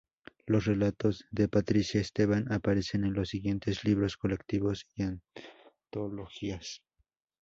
[0.47, 6.81] Los relatos de Patricia Esteban aparecen en los siguientes libros colectivos y antologías.